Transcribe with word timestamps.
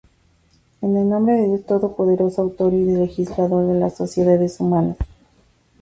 En 0.81 0.97
el 0.97 1.07
nombre 1.07 1.33
de 1.35 1.47
Dios 1.47 1.65
Todo 1.67 1.95
poderoso, 1.95 2.41
autor 2.41 2.73
y 2.73 2.85
legislador 2.85 3.71
de 3.71 3.79
las 3.79 3.97
sociedades 3.97 4.59
humanas. 4.59 4.97